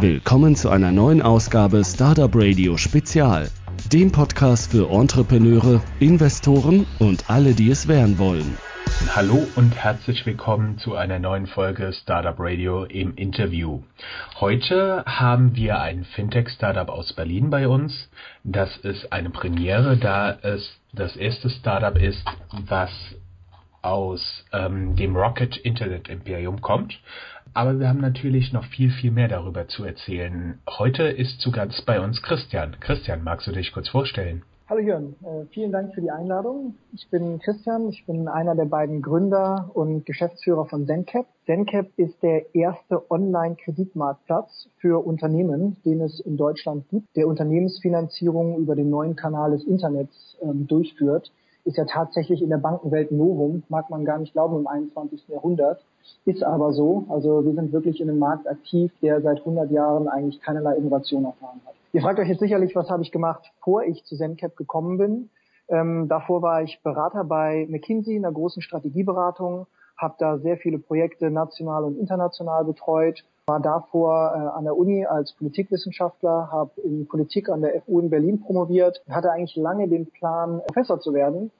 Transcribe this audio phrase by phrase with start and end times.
[0.00, 3.48] Willkommen zu einer neuen Ausgabe Startup Radio Spezial,
[3.90, 8.58] dem Podcast für Entrepreneure, Investoren und alle, die es werden wollen.
[9.14, 13.84] Hallo und herzlich willkommen zu einer neuen Folge Startup Radio im Interview.
[14.38, 18.10] Heute haben wir ein Fintech-Startup aus Berlin bei uns.
[18.44, 22.22] Das ist eine Premiere, da es das erste Startup ist,
[22.68, 22.90] was
[23.80, 27.00] aus ähm, dem Rocket Internet Imperium kommt.
[27.56, 30.58] Aber wir haben natürlich noch viel, viel mehr darüber zu erzählen.
[30.68, 32.76] Heute ist zu Gast bei uns Christian.
[32.80, 34.42] Christian, magst du dich kurz vorstellen?
[34.68, 36.74] Hallo Jörn, äh, vielen Dank für die Einladung.
[36.92, 41.24] Ich bin Christian, ich bin einer der beiden Gründer und Geschäftsführer von ZenCap.
[41.46, 48.76] ZenCap ist der erste Online-Kreditmarktplatz für Unternehmen, den es in Deutschland gibt, der Unternehmensfinanzierung über
[48.76, 51.32] den neuen Kanal des Internets ähm, durchführt.
[51.64, 55.26] Ist ja tatsächlich in der Bankenwelt Novum, mag man gar nicht glauben im 21.
[55.28, 55.80] Jahrhundert,
[56.24, 57.06] ist aber so.
[57.08, 61.24] Also wir sind wirklich in einem Markt aktiv, der seit 100 Jahren eigentlich keinerlei Innovation
[61.24, 61.74] erfahren hat.
[61.92, 65.30] Ihr fragt euch jetzt sicherlich, was habe ich gemacht, bevor ich zu ZenCap gekommen bin.
[65.68, 71.30] Ähm, davor war ich Berater bei McKinsey, einer großen Strategieberatung, habe da sehr viele Projekte
[71.30, 77.48] national und international betreut, war davor äh, an der Uni als Politikwissenschaftler, habe in Politik
[77.48, 81.50] an der FU in Berlin promoviert, hatte eigentlich lange den Plan, Professor zu werden,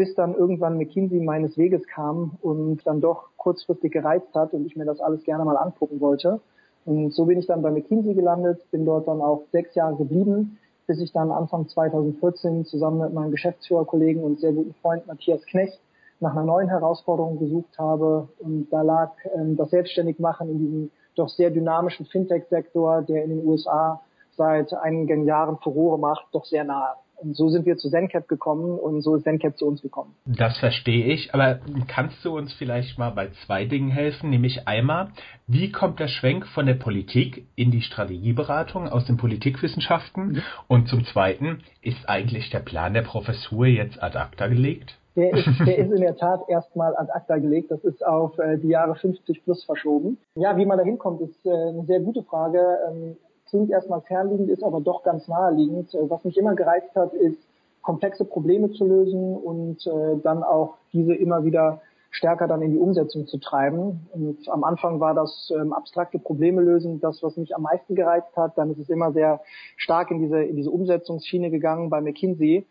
[0.00, 4.74] bis dann irgendwann McKinsey meines Weges kam und dann doch kurzfristig gereizt hat und ich
[4.74, 6.40] mir das alles gerne mal angucken wollte.
[6.86, 10.58] Und so bin ich dann bei McKinsey gelandet, bin dort dann auch sechs Jahre geblieben,
[10.86, 15.78] bis ich dann Anfang 2014 zusammen mit meinem Geschäftsführerkollegen und sehr guten Freund Matthias Knecht
[16.18, 18.26] nach einer neuen Herausforderung gesucht habe.
[18.38, 23.46] Und da lag ähm, das Selbstständigmachen in diesem doch sehr dynamischen Fintech-Sektor, der in den
[23.46, 24.00] USA
[24.38, 26.94] seit einigen Jahren Furore macht, doch sehr nahe.
[27.20, 30.14] Und so sind wir zu ZenCap gekommen und so ist ZenCap zu uns gekommen.
[30.24, 34.30] Das verstehe ich, aber kannst du uns vielleicht mal bei zwei Dingen helfen?
[34.30, 35.08] Nämlich einmal,
[35.46, 40.32] wie kommt der Schwenk von der Politik in die Strategieberatung aus den Politikwissenschaften?
[40.32, 40.42] Mhm.
[40.68, 44.96] Und zum Zweiten, ist eigentlich der Plan der Professur jetzt ad acta gelegt?
[45.16, 47.70] Der ist, der ist in der Tat erstmal ad acta gelegt.
[47.70, 50.18] Das ist auf äh, die Jahre 50 plus verschoben.
[50.34, 52.60] Ja, wie man da hinkommt, ist äh, eine sehr gute Frage.
[52.88, 53.16] Ähm,
[53.50, 55.94] klingt erstmal fernliegend, ist aber doch ganz naheliegend.
[55.94, 57.38] Äh, was mich immer gereizt hat, ist,
[57.82, 61.80] komplexe Probleme zu lösen und äh, dann auch diese immer wieder
[62.10, 64.08] stärker dann in die Umsetzung zu treiben.
[64.12, 68.36] Und am Anfang war das ähm, abstrakte Probleme lösen das, was mich am meisten gereizt
[68.36, 68.58] hat.
[68.58, 69.40] Dann ist es immer sehr
[69.76, 72.66] stark in diese, in diese Umsetzungsschiene gegangen bei McKinsey.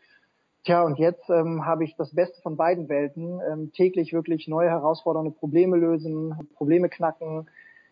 [0.66, 3.40] Tja, und jetzt ähm, habe ich das Beste von beiden Welten.
[3.50, 7.48] Ähm, täglich wirklich neue herausfordernde Probleme lösen, Probleme knacken,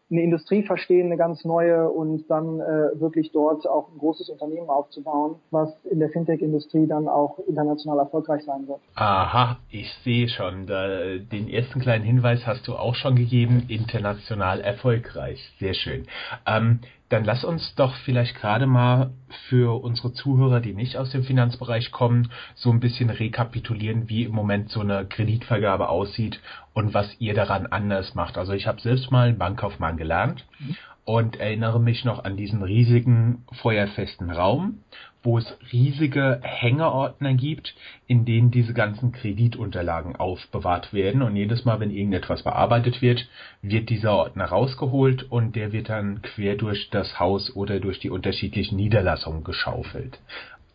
[0.09, 4.69] eine Industrie verstehen, eine ganz neue und dann äh, wirklich dort auch ein großes Unternehmen
[4.69, 8.79] aufzubauen, was in der Fintech-Industrie dann auch international erfolgreich sein wird.
[8.95, 10.65] Aha, ich sehe schon.
[10.65, 15.39] Da, den ersten kleinen Hinweis hast du auch schon gegeben, international erfolgreich.
[15.59, 16.05] Sehr schön.
[16.45, 16.79] Ähm,
[17.09, 19.11] dann lass uns doch vielleicht gerade mal
[19.47, 24.33] für unsere Zuhörer, die nicht aus dem Finanzbereich kommen, so ein bisschen rekapitulieren, wie im
[24.33, 26.41] Moment so eine Kreditvergabe aussieht
[26.73, 28.37] und was ihr daran anders macht.
[28.37, 30.75] Also ich habe selbst mal Bankkaufmann gelernt mhm.
[31.05, 34.79] und erinnere mich noch an diesen riesigen feuerfesten Raum
[35.27, 37.75] wo es riesige Hängeordner gibt,
[38.07, 41.21] in denen diese ganzen Kreditunterlagen aufbewahrt werden.
[41.21, 43.27] Und jedes Mal, wenn irgendetwas bearbeitet wird,
[43.61, 48.09] wird dieser Ordner rausgeholt und der wird dann quer durch das Haus oder durch die
[48.09, 50.17] unterschiedlichen Niederlassungen geschaufelt.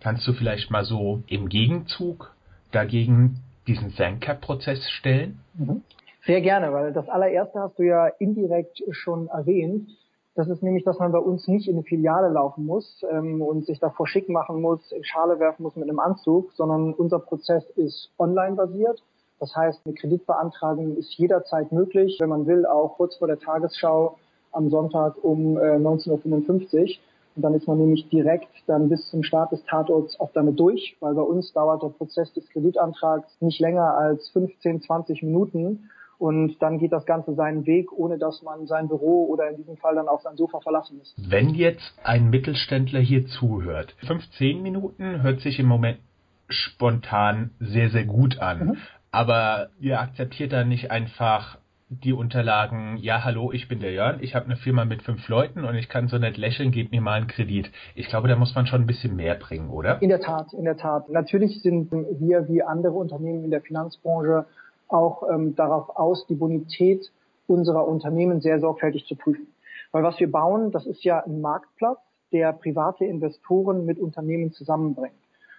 [0.00, 2.34] Kannst du vielleicht mal so im Gegenzug
[2.72, 5.40] dagegen diesen ZenCap-Prozess stellen?
[5.54, 5.82] Mhm.
[6.26, 9.88] Sehr gerne, weil das allererste hast du ja indirekt schon erwähnt.
[10.34, 13.66] Das ist nämlich, dass man bei uns nicht in eine Filiale laufen muss ähm, und
[13.66, 17.64] sich davor schick machen muss, in Schale werfen muss mit einem Anzug, sondern unser Prozess
[17.76, 19.02] ist online basiert.
[19.40, 24.16] Das heißt, eine Kreditbeantragung ist jederzeit möglich, wenn man will, auch kurz vor der Tagesschau
[24.52, 26.88] am Sonntag um äh, 19.55 Uhr.
[27.34, 30.96] Und dann ist man nämlich direkt dann bis zum Start des Tatorts auch damit durch,
[31.00, 35.90] weil bei uns dauert der Prozess des Kreditantrags nicht länger als 15, 20 Minuten.
[36.22, 39.76] Und dann geht das Ganze seinen Weg, ohne dass man sein Büro oder in diesem
[39.76, 41.12] Fall dann auch sein Sofa verlassen muss.
[41.16, 45.98] Wenn jetzt ein Mittelständler hier zuhört, 15 Minuten hört sich im Moment
[46.48, 48.66] spontan sehr, sehr gut an.
[48.66, 48.76] Mhm.
[49.10, 51.58] Aber ihr akzeptiert da nicht einfach
[51.88, 55.64] die Unterlagen, ja, hallo, ich bin der Jörn, ich habe eine Firma mit fünf Leuten
[55.64, 57.68] und ich kann so nett lächeln, gebt mir mal einen Kredit.
[57.96, 60.00] Ich glaube, da muss man schon ein bisschen mehr bringen, oder?
[60.00, 61.08] In der Tat, in der Tat.
[61.08, 64.46] Natürlich sind wir wie andere Unternehmen in der Finanzbranche
[64.92, 67.10] auch ähm, darauf aus, die Bonität
[67.46, 69.46] unserer Unternehmen sehr sorgfältig zu prüfen.
[69.90, 71.98] Weil was wir bauen, das ist ja ein Marktplatz,
[72.32, 75.14] der private Investoren mit Unternehmen zusammenbringt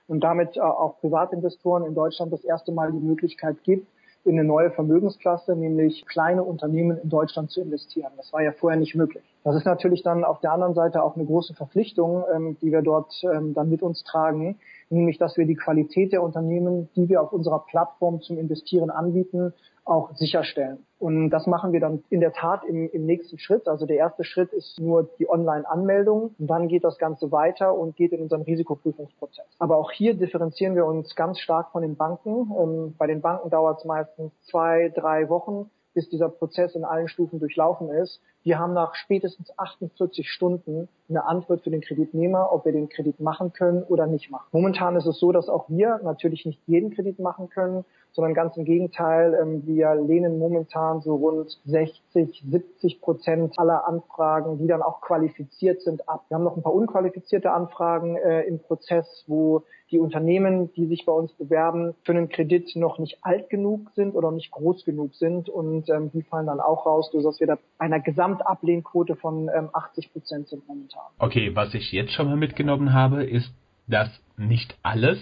[0.08, 3.88] und damit äh, auch Privatinvestoren in Deutschland das erste Mal die Möglichkeit gibt,
[4.26, 8.12] in eine neue Vermögensklasse, nämlich kleine Unternehmen in Deutschland zu investieren.
[8.18, 9.24] Das war ja vorher nicht möglich.
[9.44, 12.81] Das ist natürlich dann auf der anderen Seite auch eine große Verpflichtung, ähm, die wir
[12.81, 14.57] dort ähm, dann mit uns tragen,
[14.90, 19.54] nämlich dass wir die Qualität der Unternehmen, die wir auf unserer Plattform zum Investieren anbieten,
[19.86, 20.86] auch sicherstellen.
[20.98, 23.68] Und das machen wir dann in der Tat im, im nächsten Schritt.
[23.68, 27.98] Also der erste Schritt ist nur die Online-Anmeldung und dann geht das Ganze weiter und
[27.98, 29.46] geht in unseren Risikoprüfungsprozess.
[29.60, 32.50] Aber auch hier differenzieren wir uns ganz stark von den Banken.
[32.57, 37.07] Ähm, bei den Banken dauert es meistens zwei, drei Wochen, bis dieser Prozess in allen
[37.07, 38.22] Stufen durchlaufen ist.
[38.44, 43.19] Wir haben nach spätestens 48 Stunden eine Antwort für den Kreditnehmer, ob wir den Kredit
[43.19, 44.48] machen können oder nicht machen.
[44.51, 48.56] Momentan ist es so, dass auch wir natürlich nicht jeden Kredit machen können, sondern ganz
[48.57, 54.81] im Gegenteil, ähm, wir lehnen momentan so rund 60, 70 Prozent aller Anfragen, die dann
[54.81, 56.25] auch qualifiziert sind, ab.
[56.28, 59.63] Wir haben noch ein paar unqualifizierte Anfragen äh, im Prozess, wo
[59.94, 64.16] die Unternehmen, die sich bei uns bewerben, für einen Kredit noch nicht alt genug sind
[64.16, 67.57] oder nicht groß genug sind und ähm, die fallen dann auch raus, sodass wir da
[67.78, 71.04] einer Gesamtablehnquote von ähm, 80 Prozent sind momentan.
[71.19, 73.54] Okay, was ich jetzt schon mal mitgenommen habe, ist,
[73.88, 75.19] dass nicht alles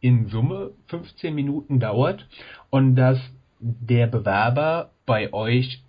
[0.00, 2.26] in Summe 15 Minuten dauert
[2.70, 3.18] und dass
[3.58, 5.82] der Bewerber bei euch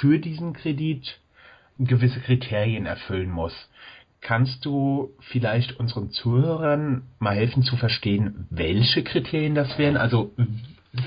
[0.00, 1.18] für diesen Kredit
[1.78, 3.54] gewisse Kriterien erfüllen muss.
[4.24, 9.98] Kannst du vielleicht unseren Zuhörern mal helfen zu verstehen, welche Kriterien das wären?
[9.98, 10.30] Also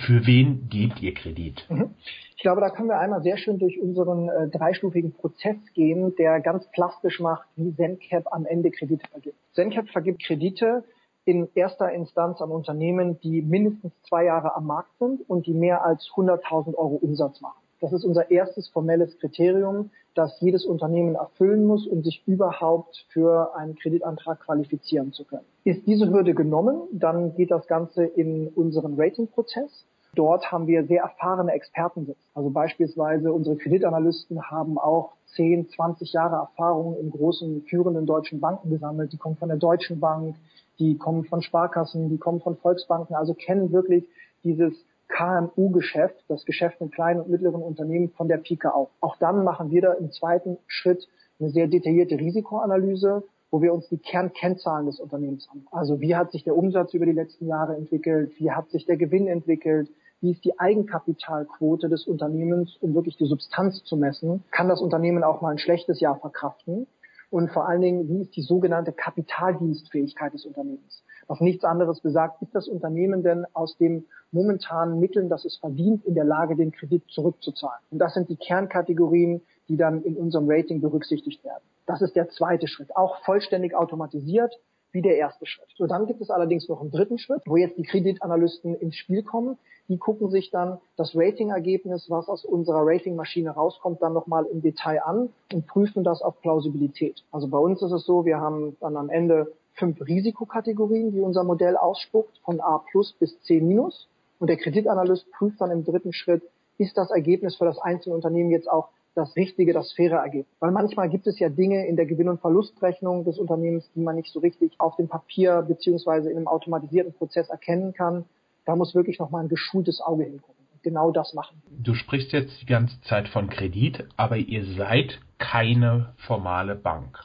[0.06, 1.66] für wen gebt ihr Kredit?
[1.68, 1.96] Mhm.
[2.36, 6.40] Ich glaube, da können wir einmal sehr schön durch unseren äh, dreistufigen Prozess gehen, der
[6.42, 9.38] ganz plastisch macht, wie ZenCap am Ende Kredite vergibt.
[9.54, 10.84] ZenCap vergibt Kredite
[11.26, 15.84] in erster Instanz an Unternehmen, die mindestens zwei Jahre am Markt sind und die mehr
[15.84, 17.67] als 100.000 Euro Umsatz machen.
[17.80, 23.56] Das ist unser erstes formelles Kriterium, das jedes Unternehmen erfüllen muss, um sich überhaupt für
[23.56, 25.46] einen Kreditantrag qualifizieren zu können.
[25.64, 29.86] Ist diese Hürde genommen, dann geht das Ganze in unseren Ratingprozess.
[30.16, 32.30] Dort haben wir sehr erfahrene Experten sitzen.
[32.34, 38.72] Also beispielsweise unsere Kreditanalysten haben auch 10, 20 Jahre Erfahrung in großen führenden deutschen Banken
[38.72, 39.14] gesammelt.
[39.14, 40.36] Die kommen von der Deutschen Bank,
[40.80, 44.06] die kommen von Sparkassen, die kommen von Volksbanken, also kennen wirklich
[44.44, 44.74] dieses
[45.10, 48.90] KMU-Geschäft, das Geschäft mit kleinen und mittleren Unternehmen von der Pike auf.
[49.00, 51.08] Auch dann machen wir da im zweiten Schritt
[51.40, 55.66] eine sehr detaillierte Risikoanalyse, wo wir uns die Kernkennzahlen des Unternehmens an.
[55.72, 58.34] Also wie hat sich der Umsatz über die letzten Jahre entwickelt?
[58.38, 59.90] Wie hat sich der Gewinn entwickelt?
[60.20, 64.44] Wie ist die Eigenkapitalquote des Unternehmens, um wirklich die Substanz zu messen?
[64.52, 66.88] Kann das Unternehmen auch mal ein schlechtes Jahr verkraften?
[67.30, 71.04] und vor allen Dingen, wie ist die sogenannte Kapitaldienstfähigkeit des Unternehmens?
[71.28, 76.06] Was nichts anderes besagt, ist das Unternehmen denn aus den momentanen Mitteln, das es verdient,
[76.06, 77.80] in der Lage, den Kredit zurückzuzahlen?
[77.92, 81.64] Und das sind die Kernkategorien, die dann in unserem Rating berücksichtigt werden.
[81.86, 84.54] Das ist der zweite Schritt, auch vollständig automatisiert
[84.92, 85.68] wie der erste Schritt.
[85.76, 89.22] So, dann gibt es allerdings noch einen dritten Schritt, wo jetzt die Kreditanalysten ins Spiel
[89.22, 89.58] kommen.
[89.90, 95.04] Die gucken sich dann das Ratingergebnis, was aus unserer Ratingmaschine rauskommt, dann nochmal im Detail
[95.04, 97.24] an und prüfen das auf Plausibilität.
[97.32, 101.44] Also bei uns ist es so, wir haben dann am Ende fünf Risikokategorien, die unser
[101.44, 104.08] Modell ausspuckt, von A plus bis C minus.
[104.40, 106.44] Und der Kreditanalyst prüft dann im dritten Schritt,
[106.78, 110.56] ist das Ergebnis für das einzelne Unternehmen jetzt auch das richtige, das faire Ergebnis.
[110.60, 114.16] Weil manchmal gibt es ja Dinge in der Gewinn- und Verlustrechnung des Unternehmens, die man
[114.16, 118.26] nicht so richtig auf dem Papier beziehungsweise in einem automatisierten Prozess erkennen kann.
[118.66, 120.54] Da muss wirklich nochmal ein geschultes Auge hingucken.
[120.84, 121.84] Genau das machen wir.
[121.84, 127.20] Du sprichst jetzt die ganze Zeit von Kredit, aber ihr seid keine formale Bank.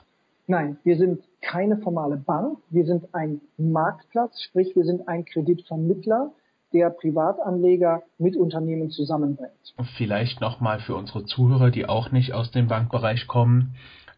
[0.46, 2.58] Nein, wir sind keine formale Bank.
[2.70, 6.32] Wir sind ein Marktplatz, sprich wir sind ein Kreditvermittler
[6.72, 9.52] der Privatanleger mit Unternehmen zusammenbringt.
[9.96, 13.74] Vielleicht nochmal für unsere Zuhörer, die auch nicht aus dem Bankbereich kommen.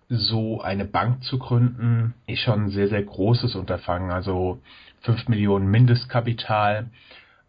[0.08, 4.10] So eine Bank zu gründen, ist schon ein sehr, sehr großes Unterfangen.
[4.10, 4.60] Also
[5.00, 6.90] 5 Millionen Mindestkapital,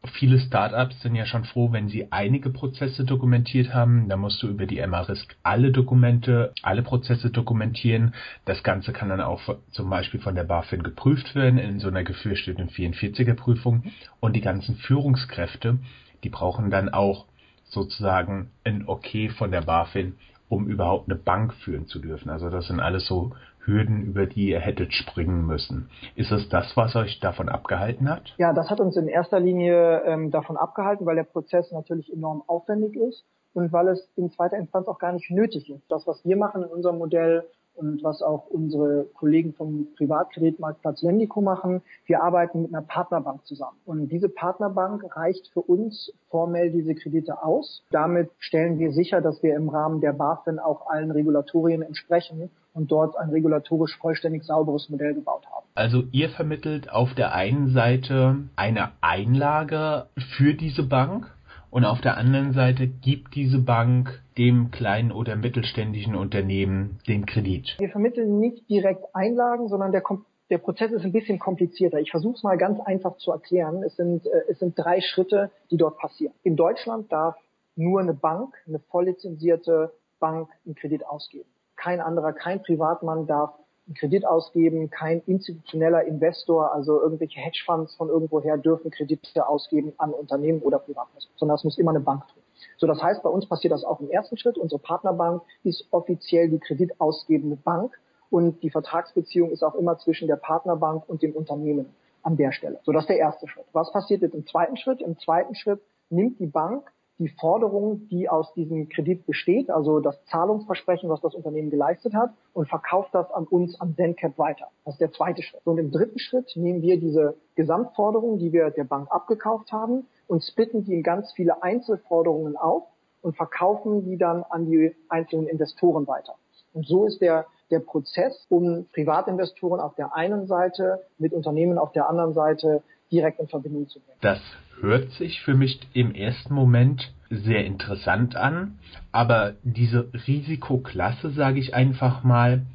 [0.08, 4.10] viele Startups sind ja schon froh, wenn sie einige Prozesse dokumentiert haben.
[4.10, 8.14] Da musst du über die MRISC alle Dokumente, alle Prozesse dokumentieren.
[8.46, 12.04] Das Ganze kann dann auch zum Beispiel von der BaFin geprüft werden in so einer
[12.04, 13.84] gefürchteten 44er Prüfung.
[14.20, 15.80] Und die ganzen Führungskräfte,
[16.24, 17.26] die brauchen dann auch
[17.66, 20.16] sozusagen ein Okay von der BaFin,
[20.50, 22.30] um überhaupt eine Bank führen zu dürfen.
[22.30, 23.32] Also das sind alles so
[23.66, 25.90] Hürden, über die ihr hättet springen müssen.
[26.16, 28.34] Ist es das, was euch davon abgehalten hat?
[28.38, 32.44] Ja, das hat uns in erster Linie ähm, davon abgehalten, weil der Prozess natürlich enorm
[32.48, 35.84] aufwendig ist und weil es in zweiter Instanz auch gar nicht nötig ist.
[35.90, 37.46] Das, was wir machen in unserem Modell,
[37.76, 41.82] und was auch unsere Kollegen vom Privatkreditmarktplatz Lendico machen.
[42.06, 43.78] Wir arbeiten mit einer Partnerbank zusammen.
[43.86, 47.84] Und diese Partnerbank reicht für uns formell diese Kredite aus.
[47.92, 52.92] Damit stellen wir sicher, dass wir im Rahmen der BaFin auch allen Regulatorien entsprechen und
[52.92, 55.66] dort ein regulatorisch vollständig sauberes Modell gebaut haben.
[55.76, 61.35] Also ihr vermittelt auf der einen Seite eine Einlage für diese Bank
[61.76, 67.76] und auf der anderen Seite gibt diese Bank dem kleinen oder mittelständischen Unternehmen den Kredit.
[67.80, 70.02] Wir vermitteln nicht direkt Einlagen, sondern der,
[70.50, 72.00] der Prozess ist ein bisschen komplizierter.
[72.00, 73.84] Ich versuche es mal ganz einfach zu erklären.
[73.84, 76.34] Es sind, äh, es sind drei Schritte, die dort passieren.
[76.44, 77.36] In Deutschland darf
[77.76, 79.92] nur eine Bank, eine volllizenzierte
[80.22, 81.50] Bank einen Kredit ausgeben.
[81.76, 83.54] Kein anderer, kein Privatmann darf
[83.94, 90.62] Kredit ausgeben, kein institutioneller Investor, also irgendwelche Hedgefonds von irgendwoher dürfen Kredite ausgeben an Unternehmen
[90.62, 92.42] oder Privatpersonen, sondern das muss immer eine Bank tun.
[92.78, 94.58] So, das heißt, bei uns passiert das auch im ersten Schritt.
[94.58, 97.94] Unsere Partnerbank ist offiziell die kreditausgebende Bank
[98.30, 102.80] und die Vertragsbeziehung ist auch immer zwischen der Partnerbank und dem Unternehmen an der Stelle.
[102.84, 103.66] So, das ist der erste Schritt.
[103.72, 105.02] Was passiert jetzt im zweiten Schritt?
[105.02, 110.24] Im zweiten Schritt nimmt die Bank die Forderung, die aus diesem Kredit besteht, also das
[110.26, 114.68] Zahlungsversprechen, was das Unternehmen geleistet hat, und verkauft das an uns, an ZenCap weiter.
[114.84, 115.62] Das ist der zweite Schritt.
[115.66, 120.44] Und im dritten Schritt nehmen wir diese Gesamtforderung, die wir der Bank abgekauft haben, und
[120.44, 122.84] splitten die in ganz viele Einzelforderungen auf
[123.22, 126.36] und verkaufen die dann an die einzelnen Investoren weiter.
[126.74, 131.92] Und so ist der der Prozess, um Privatinvestoren auf der einen Seite mit Unternehmen auf
[131.92, 134.18] der anderen Seite direkt in Verbindung zu bringen.
[134.22, 134.42] Das
[134.82, 138.80] hört sich für mich im ersten Moment sehr interessant an,
[139.12, 142.66] aber diese Risikoklasse, sage ich einfach mal,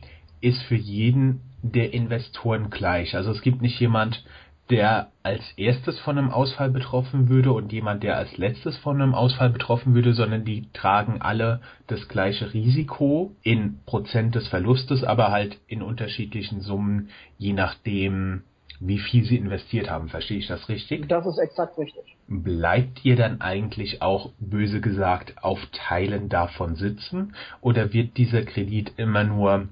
[0.40, 3.14] ist für jeden der Investoren gleich.
[3.14, 4.24] Also es gibt nicht jemand,
[4.70, 9.14] der als erstes von einem Ausfall betroffen würde und jemand, der als letztes von einem
[9.14, 15.32] Ausfall betroffen würde, sondern die tragen alle das gleiche Risiko in Prozent des Verlustes, aber
[15.32, 18.42] halt in unterschiedlichen Summen, je nachdem,
[18.80, 20.08] wie viel sie investiert haben.
[20.08, 21.06] Verstehe ich das richtig?
[21.08, 22.16] Das ist exakt richtig.
[22.28, 27.34] Bleibt ihr dann eigentlich auch, böse gesagt, auf Teilen davon sitzen?
[27.60, 29.68] Oder wird dieser Kredit immer nur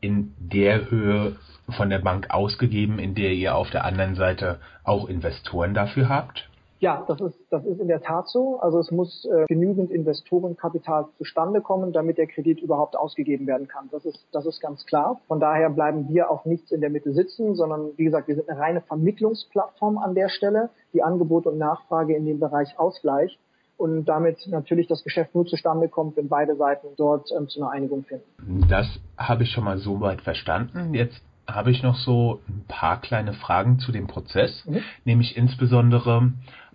[0.00, 1.36] in der Höhe
[1.70, 6.49] von der Bank ausgegeben, in der ihr auf der anderen Seite auch Investoren dafür habt?
[6.80, 8.58] Ja, das ist, das ist in der Tat so.
[8.60, 13.88] Also es muss äh, genügend Investorenkapital zustande kommen, damit der Kredit überhaupt ausgegeben werden kann.
[13.92, 15.20] Das ist, das ist ganz klar.
[15.28, 18.48] Von daher bleiben wir auch nichts in der Mitte sitzen, sondern wie gesagt, wir sind
[18.48, 23.38] eine reine Vermittlungsplattform an der Stelle, die Angebot und Nachfrage in dem Bereich ausgleicht
[23.76, 27.70] und damit natürlich das Geschäft nur zustande kommt, wenn beide Seiten dort ähm, zu einer
[27.70, 28.66] Einigung finden.
[28.68, 28.86] Das
[29.18, 30.94] habe ich schon mal so weit verstanden.
[30.94, 31.20] Jetzt
[31.54, 34.82] habe ich noch so ein paar kleine Fragen zu dem Prozess, mhm.
[35.04, 36.32] nämlich insbesondere,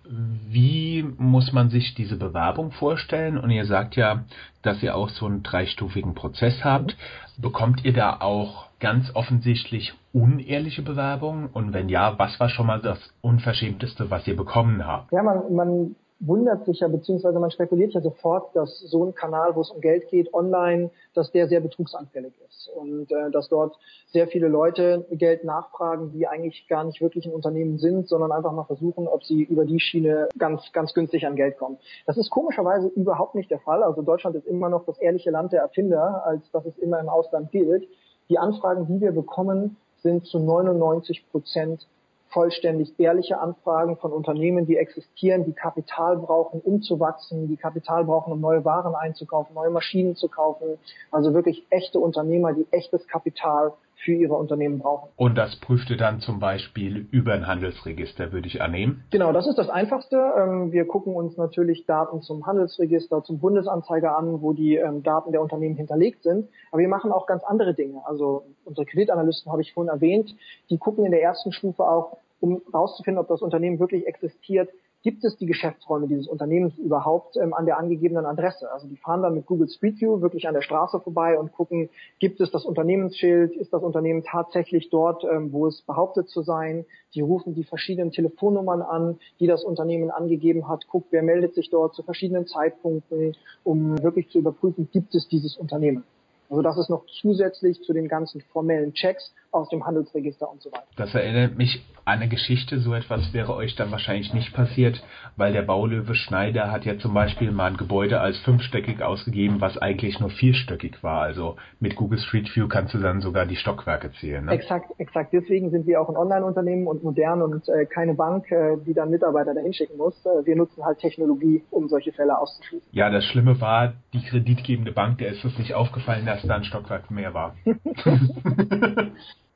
[0.08, 3.38] wie muss man sich diese Bewerbung vorstellen?
[3.38, 4.24] Und ihr sagt ja,
[4.62, 6.96] dass ihr auch so einen dreistufigen Prozess habt.
[7.38, 11.46] Bekommt ihr da auch ganz offensichtlich unehrliche Bewerbungen?
[11.46, 15.12] Und wenn ja, was war schon mal das Unverschämteste, was ihr bekommen habt?
[15.12, 19.54] Ja, man, man wundert sich ja, beziehungsweise man spekuliert ja sofort, dass so ein Kanal,
[19.54, 23.76] wo es um Geld geht, online, dass der sehr betrugsanfällig ist und äh, dass dort
[24.12, 28.52] sehr viele Leute Geld nachfragen, die eigentlich gar nicht wirklich ein Unternehmen sind, sondern einfach
[28.52, 31.78] mal versuchen, ob sie über die Schiene ganz, ganz günstig an Geld kommen.
[32.06, 33.82] Das ist komischerweise überhaupt nicht der Fall.
[33.82, 37.08] Also Deutschland ist immer noch das ehrliche Land der Erfinder, als dass es immer im
[37.08, 37.86] Ausland gilt.
[38.28, 41.86] Die Anfragen, die wir bekommen, sind zu 99 Prozent
[42.28, 48.04] vollständig ehrliche Anfragen von Unternehmen, die existieren, die Kapital brauchen, um zu wachsen, die Kapital
[48.04, 50.78] brauchen, um neue Waren einzukaufen, neue Maschinen zu kaufen.
[51.10, 53.72] Also wirklich echte Unternehmer, die echtes Kapital
[54.06, 55.10] für ihre Unternehmen brauchen.
[55.16, 59.04] Und das prüfte dann zum Beispiel über ein Handelsregister, würde ich annehmen?
[59.10, 60.16] Genau, das ist das Einfachste.
[60.16, 65.32] Ähm, wir gucken uns natürlich Daten zum Handelsregister, zum Bundesanzeiger an, wo die ähm, Daten
[65.32, 66.48] der Unternehmen hinterlegt sind.
[66.70, 68.00] Aber wir machen auch ganz andere Dinge.
[68.06, 70.34] Also unsere Kreditanalysten habe ich vorhin erwähnt,
[70.70, 74.70] die gucken in der ersten Stufe auch, um herauszufinden, ob das Unternehmen wirklich existiert,
[75.02, 78.70] gibt es die Geschäftsräume dieses Unternehmens überhaupt ähm, an der angegebenen Adresse?
[78.72, 81.88] Also die fahren dann mit Google Street View wirklich an der Straße vorbei und gucken,
[82.18, 86.84] gibt es das Unternehmensschild, ist das Unternehmen tatsächlich dort, ähm, wo es behauptet zu sein?
[87.14, 91.70] Die rufen die verschiedenen Telefonnummern an, die das Unternehmen angegeben hat, guckt, wer meldet sich
[91.70, 96.04] dort zu verschiedenen Zeitpunkten, um wirklich zu überprüfen, gibt es dieses Unternehmen.
[96.48, 100.70] Also das ist noch zusätzlich zu den ganzen formellen Checks aus dem Handelsregister und so
[100.70, 100.86] weiter.
[100.96, 105.02] Das erinnert mich an eine Geschichte, so etwas wäre euch dann wahrscheinlich nicht passiert,
[105.36, 109.76] weil der Baulöwe Schneider hat ja zum Beispiel mal ein Gebäude als fünfstöckig ausgegeben, was
[109.76, 111.22] eigentlich nur vierstöckig war.
[111.22, 114.44] Also mit Google Street View kannst du dann sogar die Stockwerke zählen.
[114.44, 114.52] Ne?
[114.52, 115.32] Exakt, exakt.
[115.32, 119.10] Deswegen sind wir auch ein Online-Unternehmen und modern und äh, keine Bank, äh, die dann
[119.10, 120.14] Mitarbeiter dahin schicken muss.
[120.24, 122.88] Äh, wir nutzen halt Technologie, um solche Fälle auszuschließen.
[122.92, 126.64] Ja, das Schlimme war, die kreditgebende Bank, der ist es nicht aufgefallen, dass da ein
[126.64, 127.56] Stockwerk mehr war.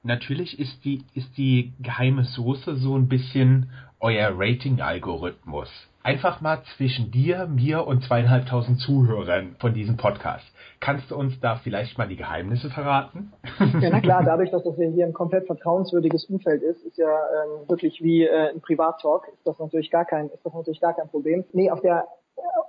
[0.03, 5.69] natürlich ist die, ist die geheime Soße so ein bisschen euer Rating-Algorithmus.
[6.03, 10.47] Einfach mal zwischen dir, mir und zweieinhalbtausend Zuhörern von diesem Podcast.
[10.81, 13.33] Kannst du uns da vielleicht mal die Geheimnisse verraten?
[13.81, 17.69] Ja, na klar, dadurch, dass das hier ein komplett vertrauenswürdiges Umfeld ist, ist ja ähm,
[17.69, 21.09] wirklich wie äh, ein Privattalk, ist das natürlich gar kein, ist das natürlich gar kein
[21.09, 21.45] Problem.
[21.53, 22.07] Nee, auf der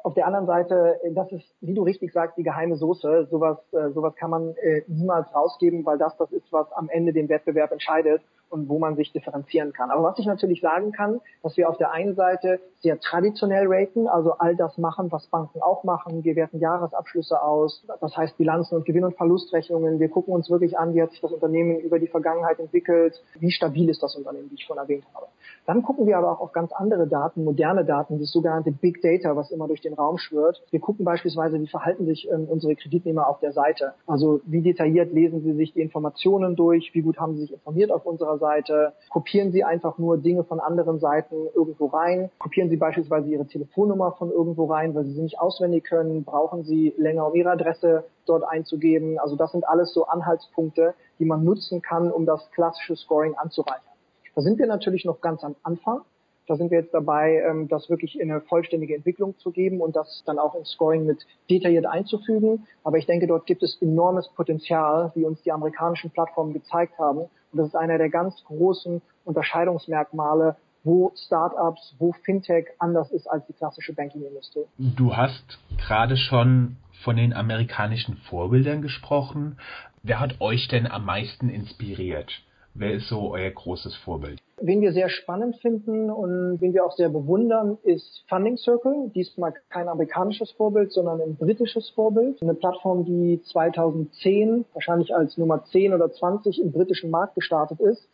[0.03, 3.27] auf der anderen Seite, das ist, wie du richtig sagst, die geheime Soße.
[3.29, 7.13] Sowas, äh, sowas kann man äh, niemals rausgeben, weil das das ist, was am Ende
[7.13, 9.89] den Wettbewerb entscheidet und wo man sich differenzieren kann.
[9.89, 14.07] Aber was ich natürlich sagen kann, dass wir auf der einen Seite sehr traditionell raten,
[14.07, 16.23] also all das machen, was Banken auch machen.
[16.23, 19.99] Wir werten Jahresabschlüsse aus, das heißt Bilanzen und Gewinn- und Verlustrechnungen.
[19.99, 23.51] Wir gucken uns wirklich an, wie hat sich das Unternehmen über die Vergangenheit entwickelt, wie
[23.51, 25.27] stabil ist das Unternehmen, wie ich schon erwähnt habe.
[25.65, 29.35] Dann gucken wir aber auch auf ganz andere Daten, moderne Daten, das sogenannte Big Data,
[29.35, 30.61] was immer durch den Raum schwirrt.
[30.71, 33.93] Wir gucken beispielsweise, wie verhalten sich ähm, unsere Kreditnehmer auf der Seite.
[34.07, 37.91] Also wie detailliert lesen sie sich die Informationen durch, wie gut haben sie sich informiert
[37.91, 42.75] auf unserer Seite, kopieren sie einfach nur Dinge von anderen Seiten irgendwo rein, kopieren sie
[42.75, 47.27] beispielsweise ihre Telefonnummer von irgendwo rein, weil sie sie nicht auswendig können, brauchen sie länger,
[47.27, 49.17] um ihre Adresse dort einzugeben.
[49.19, 53.93] Also das sind alles so Anhaltspunkte, die man nutzen kann, um das klassische Scoring anzureichern.
[54.35, 56.01] Da sind wir natürlich noch ganz am Anfang.
[56.47, 59.95] Da sind wir jetzt dabei, ähm, das wirklich in eine vollständige Entwicklung zu geben und
[59.95, 62.67] das dann auch ins Scoring mit detailliert einzufügen.
[62.83, 67.29] Aber ich denke, dort gibt es enormes Potenzial, wie uns die amerikanischen Plattformen gezeigt haben.
[67.51, 73.45] Und das ist einer der ganz großen Unterscheidungsmerkmale, wo Startups, wo Fintech anders ist als
[73.47, 74.65] die klassische Banking-Industrie.
[74.77, 79.57] Du hast gerade schon von den amerikanischen Vorbildern gesprochen.
[80.03, 82.31] Wer hat euch denn am meisten inspiriert?
[82.73, 84.41] Wer ist so euer großes Vorbild?
[84.63, 89.11] Wen wir sehr spannend finden und wen wir auch sehr bewundern, ist Funding Circle.
[89.15, 92.41] Diesmal kein amerikanisches Vorbild, sondern ein britisches Vorbild.
[92.41, 98.07] Eine Plattform, die 2010 wahrscheinlich als Nummer 10 oder 20 im britischen Markt gestartet ist,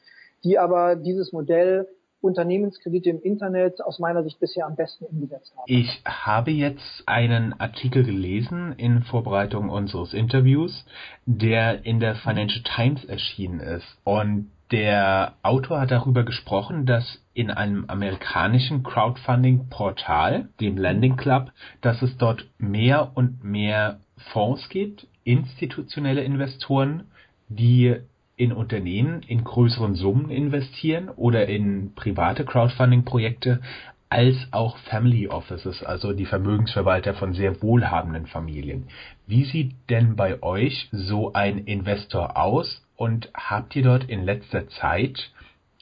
[0.43, 1.87] die aber dieses Modell
[2.21, 5.65] Unternehmenskredite im Internet aus meiner Sicht bisher am besten umgesetzt haben.
[5.67, 10.85] Ich habe jetzt einen Artikel gelesen in Vorbereitung unseres Interviews,
[11.25, 13.85] der in der Financial Times erschienen ist.
[14.03, 22.01] Und der Autor hat darüber gesprochen, dass in einem amerikanischen Crowdfunding-Portal, dem Landing Club, dass
[22.01, 23.99] es dort mehr und mehr
[24.31, 27.05] Fonds gibt, institutionelle Investoren,
[27.49, 27.95] die
[28.35, 33.61] in Unternehmen in größeren Summen investieren oder in private Crowdfunding-Projekte,
[34.09, 38.87] als auch Family Offices, also die Vermögensverwalter von sehr wohlhabenden Familien.
[39.25, 44.67] Wie sieht denn bei euch so ein Investor aus und habt ihr dort in letzter
[44.67, 45.31] Zeit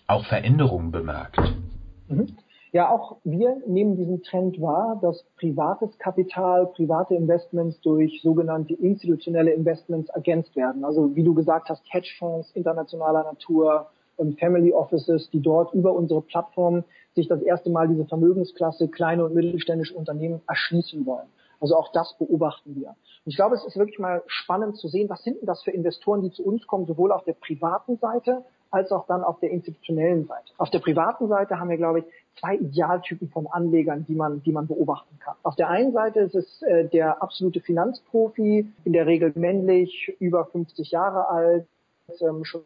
[0.07, 1.39] auch Veränderungen bemerkt?
[2.07, 2.27] Mhm.
[2.71, 9.51] Ja, auch wir nehmen diesen Trend wahr, dass privates Kapital, private Investments durch sogenannte institutionelle
[9.51, 10.83] Investments ergänzt werden.
[10.83, 13.87] Also wie du gesagt hast, Hedgefonds internationaler Natur,
[14.39, 16.83] Family Offices, die dort über unsere Plattform
[17.15, 21.27] sich das erste Mal diese Vermögensklasse kleine und mittelständische Unternehmen erschließen wollen.
[21.59, 22.89] Also auch das beobachten wir.
[22.89, 25.71] Und ich glaube, es ist wirklich mal spannend zu sehen, was sind denn das für
[25.71, 29.51] Investoren, die zu uns kommen, sowohl auf der privaten Seite als auch dann auf der
[29.51, 30.51] institutionellen Seite.
[30.57, 32.05] Auf der privaten Seite haben wir, glaube ich,
[32.39, 35.35] zwei Idealtypen von Anlegern, die man, die man beobachten kann.
[35.43, 40.45] Auf der einen Seite ist es äh, der absolute Finanzprofi, in der Regel männlich, über
[40.45, 41.67] 50 Jahre alt,
[42.19, 42.61] ähm, schon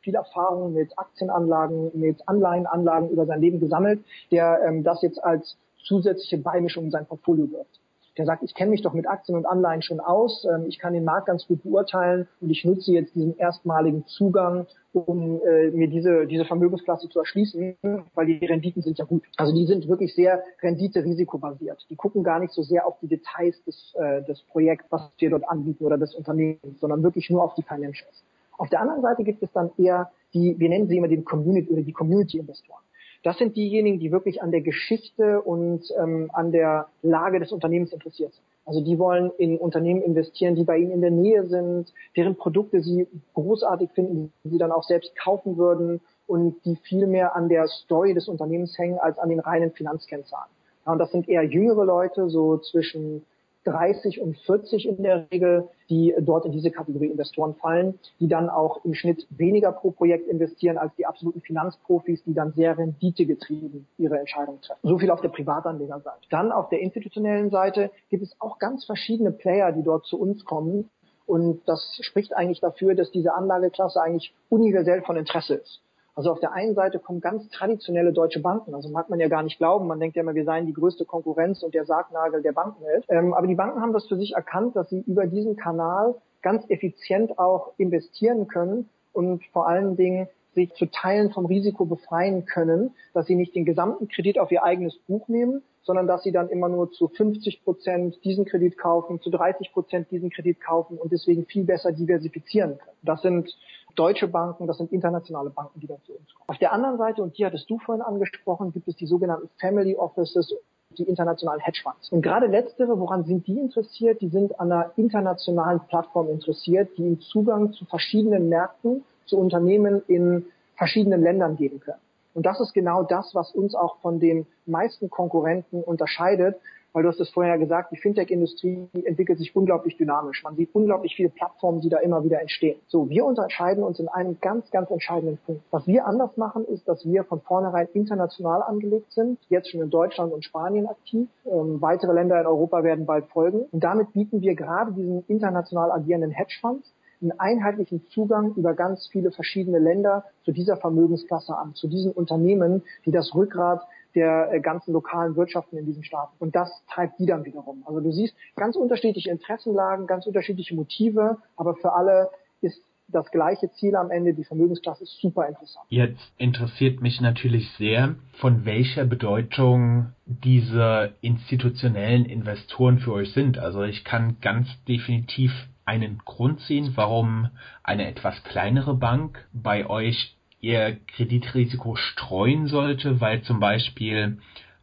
[0.00, 5.56] viel Erfahrung mit Aktienanlagen, mit Anleihenanlagen über sein Leben gesammelt, der ähm, das jetzt als
[5.84, 7.79] zusätzliche Beimischung in sein Portfolio wirft
[8.20, 10.92] der sagt, ich kenne mich doch mit Aktien und Anleihen schon aus, ähm, ich kann
[10.92, 15.88] den Markt ganz gut beurteilen und ich nutze jetzt diesen erstmaligen Zugang, um äh, mir
[15.88, 17.76] diese, diese Vermögensklasse zu erschließen,
[18.14, 19.24] weil die Renditen sind ja gut.
[19.36, 21.86] Also die sind wirklich sehr rendite-risikobasiert.
[21.88, 25.30] Die gucken gar nicht so sehr auf die Details des, äh, des Projekts, was wir
[25.30, 28.22] dort anbieten oder des Unternehmens, sondern wirklich nur auf die Financials.
[28.58, 31.72] Auf der anderen Seite gibt es dann eher die, wir nennen sie immer den Community
[31.72, 32.82] oder die Community-Investoren.
[33.22, 37.92] Das sind diejenigen, die wirklich an der Geschichte und ähm, an der Lage des Unternehmens
[37.92, 38.44] interessiert sind.
[38.64, 42.82] Also die wollen in Unternehmen investieren, die bei ihnen in der Nähe sind, deren Produkte
[42.82, 47.48] sie großartig finden, die sie dann auch selbst kaufen würden und die viel mehr an
[47.48, 50.50] der Story des Unternehmens hängen als an den reinen Finanzkennzahlen.
[50.86, 53.24] Ja, und das sind eher jüngere Leute, so zwischen
[53.64, 58.48] 30 und 40 in der Regel, die dort in diese Kategorie Investoren fallen, die dann
[58.48, 63.86] auch im Schnitt weniger pro Projekt investieren als die absoluten Finanzprofis, die dann sehr renditegetrieben
[63.98, 64.80] ihre Entscheidungen treffen.
[64.82, 66.20] So viel auf der Privatanlegerseite.
[66.30, 70.44] Dann auf der institutionellen Seite gibt es auch ganz verschiedene Player, die dort zu uns
[70.44, 70.88] kommen.
[71.26, 75.80] Und das spricht eigentlich dafür, dass diese Anlageklasse eigentlich universell von Interesse ist.
[76.20, 79.42] Also auf der einen Seite kommen ganz traditionelle deutsche Banken, also mag man ja gar
[79.42, 82.52] nicht glauben, man denkt ja immer, wir seien die größte Konkurrenz und der Sargnagel der
[82.52, 83.06] Bankenwelt.
[83.08, 86.62] Ähm, aber die Banken haben das für sich erkannt, dass sie über diesen Kanal ganz
[86.68, 92.90] effizient auch investieren können und vor allen Dingen sich zu Teilen vom Risiko befreien können,
[93.14, 96.50] dass sie nicht den gesamten Kredit auf ihr eigenes Buch nehmen, sondern dass sie dann
[96.50, 101.12] immer nur zu 50 Prozent diesen Kredit kaufen, zu 30 Prozent diesen Kredit kaufen und
[101.12, 102.98] deswegen viel besser diversifizieren können.
[103.02, 103.56] Das sind
[103.94, 106.48] deutsche Banken, das sind internationale Banken, die da zu uns kommen.
[106.48, 109.96] Auf der anderen Seite, und die hattest du vorhin angesprochen, gibt es die sogenannten Family
[109.96, 110.54] Offices
[110.98, 112.10] die internationalen Hedgefonds.
[112.10, 114.20] Und gerade letztere, woran sind die interessiert?
[114.20, 120.02] Die sind an einer internationalen Plattform interessiert, die ihnen Zugang zu verschiedenen Märkten, zu Unternehmen
[120.08, 122.00] in verschiedenen Ländern geben können.
[122.34, 126.56] Und das ist genau das, was uns auch von den meisten Konkurrenten unterscheidet,
[126.92, 130.42] weil du hast es vorher gesagt, die Fintech-Industrie entwickelt sich unglaublich dynamisch.
[130.42, 132.80] Man sieht unglaublich viele Plattformen, die da immer wieder entstehen.
[132.88, 135.62] So, wir unterscheiden uns in einem ganz, ganz entscheidenden Punkt.
[135.70, 139.90] Was wir anders machen, ist, dass wir von vornherein international angelegt sind, jetzt schon in
[139.90, 141.28] Deutschland und Spanien aktiv.
[141.44, 143.66] Ähm, weitere Länder in Europa werden bald folgen.
[143.70, 149.30] Und damit bieten wir gerade diesen international agierenden Hedgefonds einen einheitlichen Zugang über ganz viele
[149.30, 153.82] verschiedene Länder zu dieser Vermögensklasse an, zu diesen Unternehmen, die das Rückgrat
[154.14, 156.34] der äh, ganzen lokalen Wirtschaften in diesen Staaten.
[156.38, 157.82] Und das treibt die dann wiederum.
[157.86, 163.70] Also du siehst ganz unterschiedliche Interessenlagen, ganz unterschiedliche Motive, aber für alle ist das gleiche
[163.72, 165.84] Ziel am Ende, die Vermögensklasse ist super interessant.
[165.88, 173.58] Jetzt interessiert mich natürlich sehr, von welcher Bedeutung diese institutionellen Investoren für euch sind.
[173.58, 175.52] Also ich kann ganz definitiv
[175.84, 177.48] einen Grund sehen, warum
[177.82, 184.38] eine etwas kleinere Bank bei euch ihr Kreditrisiko streuen sollte, weil zum Beispiel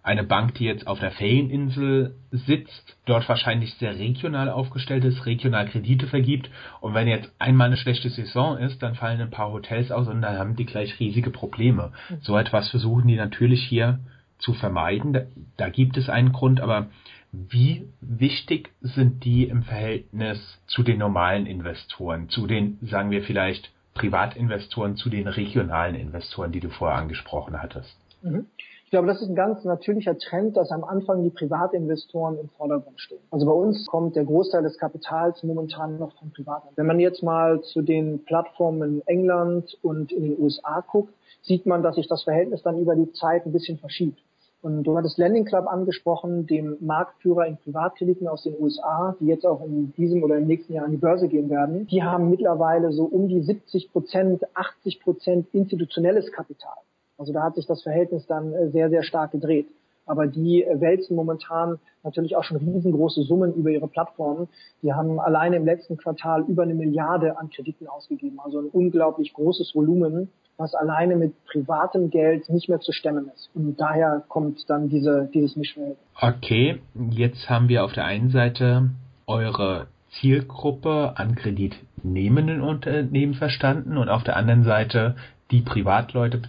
[0.07, 5.67] eine Bank, die jetzt auf der Ferieninsel sitzt, dort wahrscheinlich sehr regional aufgestellt ist, regional
[5.67, 9.91] Kredite vergibt und wenn jetzt einmal eine schlechte Saison ist, dann fallen ein paar Hotels
[9.91, 11.91] aus und dann haben die gleich riesige Probleme.
[12.09, 12.17] Mhm.
[12.21, 13.99] So etwas versuchen die natürlich hier
[14.39, 15.11] zu vermeiden.
[15.11, 15.23] Da,
[15.57, 16.87] da gibt es einen Grund, aber
[17.33, 23.71] wie wichtig sind die im Verhältnis zu den normalen Investoren, zu den, sagen wir vielleicht,
[23.97, 27.95] Privatinvestoren zu den regionalen Investoren, die du vorher angesprochen hattest?
[28.21, 28.45] Mhm.
[28.85, 33.01] Ich glaube, das ist ein ganz natürlicher Trend, dass am Anfang die Privatinvestoren im Vordergrund
[33.01, 33.19] stehen.
[33.31, 36.69] Also bei uns kommt der Großteil des Kapitals momentan noch von Privaten.
[36.77, 41.65] Wenn man jetzt mal zu den Plattformen in England und in den USA guckt, sieht
[41.65, 44.21] man, dass sich das Verhältnis dann über die Zeit ein bisschen verschiebt.
[44.61, 49.45] Und du hattest Lending Club angesprochen, dem Marktführer in Privatkrediten aus den USA, die jetzt
[49.45, 51.85] auch in diesem oder im nächsten Jahr an die Börse gehen werden.
[51.87, 56.73] Die haben mittlerweile so um die 70 Prozent, 80 Prozent institutionelles Kapital.
[57.17, 59.67] Also da hat sich das Verhältnis dann äh, sehr, sehr stark gedreht.
[60.07, 64.47] Aber die äh, wälzen momentan natürlich auch schon riesengroße Summen über ihre Plattformen.
[64.81, 68.39] Die haben alleine im letzten Quartal über eine Milliarde an Krediten ausgegeben.
[68.43, 73.49] Also ein unglaublich großes Volumen was alleine mit privatem Geld nicht mehr zu stemmen ist.
[73.53, 75.99] Und daher kommt dann diese, dieses Mischverhältnis.
[76.19, 76.79] Okay,
[77.11, 78.89] jetzt haben wir auf der einen Seite
[79.27, 79.87] eure
[80.19, 85.15] Zielgruppe an kreditnehmenden Unternehmen verstanden und auf der anderen Seite
[85.51, 86.41] die Privatleute.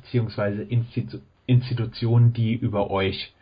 [0.68, 3.32] Institu Institutionen, die über euch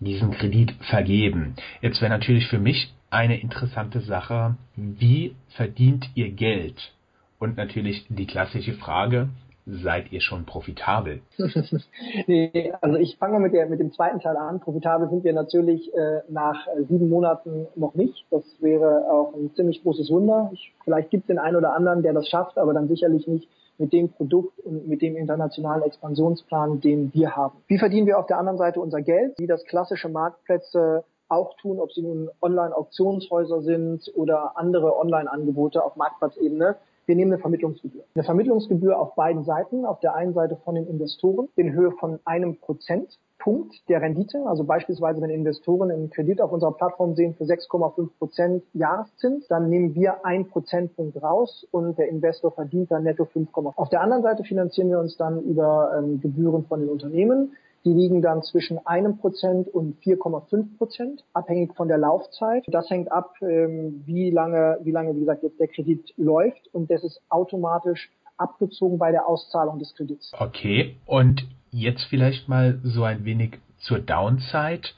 [0.00, 1.54] diesen Kredit vergeben.
[1.80, 6.92] Jetzt wäre natürlich für mich eine interessante Sache, wie verdient ihr Geld?
[7.38, 9.28] Und natürlich die klassische Frage,
[9.66, 11.20] seid ihr schon profitabel?
[12.26, 14.60] nee, also ich fange mal mit, mit dem zweiten Teil an.
[14.60, 18.26] Profitabel sind wir natürlich äh, nach äh, sieben Monaten noch nicht.
[18.30, 20.50] Das wäre auch ein ziemlich großes Wunder.
[20.52, 23.48] Ich, vielleicht gibt es den einen oder anderen, der das schafft, aber dann sicherlich nicht
[23.78, 27.58] mit dem Produkt und mit dem internationalen Expansionsplan, den wir haben.
[27.66, 29.38] Wie verdienen wir auf der anderen Seite unser Geld?
[29.38, 35.96] Wie das klassische Marktplätze auch tun, ob sie nun Online-Auktionshäuser sind oder andere Online-Angebote auf
[35.96, 36.76] Marktplatzebene.
[37.06, 38.04] Wir nehmen eine Vermittlungsgebühr.
[38.14, 39.84] Eine Vermittlungsgebühr auf beiden Seiten.
[39.84, 44.44] Auf der einen Seite von den Investoren in Höhe von einem Prozentpunkt der Rendite.
[44.46, 49.68] Also beispielsweise, wenn Investoren einen Kredit auf unserer Plattform sehen für 6,5 Prozent Jahreszins, dann
[49.68, 54.22] nehmen wir einen Prozentpunkt raus und der Investor verdient dann netto 5, auf der anderen
[54.22, 57.52] Seite finanzieren wir uns dann über ähm, Gebühren von den Unternehmen.
[57.84, 62.64] Die liegen dann zwischen einem Prozent und 4,5 Prozent, abhängig von der Laufzeit.
[62.68, 66.90] Das hängt ab, ähm, wie lange, wie lange, wie gesagt, jetzt der Kredit läuft und
[66.90, 70.32] das ist automatisch abgezogen bei der Auszahlung des Kredits.
[70.38, 74.88] Okay, und jetzt vielleicht mal so ein wenig zur Downside.